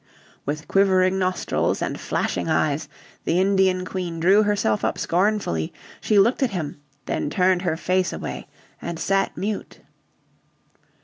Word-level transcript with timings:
With 0.47 0.67
quivering 0.67 1.19
nostrils, 1.19 1.79
and 1.79 1.99
flashing 1.99 2.49
eyes, 2.49 2.89
the 3.23 3.39
Indian 3.39 3.85
Queen 3.85 4.19
drew 4.19 4.41
herself 4.41 4.83
up 4.83 4.97
scornfully, 4.97 5.71
she 6.01 6.17
looked 6.17 6.41
at 6.41 6.49
him, 6.49 6.81
then 7.05 7.29
turned 7.29 7.61
her 7.61 7.77
face 7.77 8.11
away, 8.11 8.47
and 8.81 8.97
sat 8.97 9.37
mute. 9.37 9.81